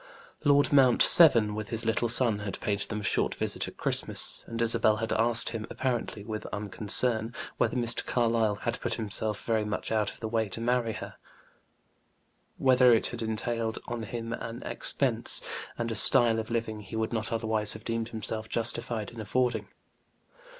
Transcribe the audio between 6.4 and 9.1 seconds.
unconcern, whether Mr. Carlyle had put